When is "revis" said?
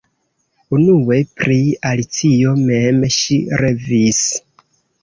3.67-4.25